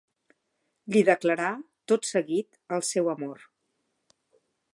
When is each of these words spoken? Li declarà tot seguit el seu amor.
Li 0.95 1.03
declarà 1.09 1.51
tot 1.93 2.09
seguit 2.13 2.59
el 2.79 2.85
seu 2.89 3.13
amor. 3.17 3.47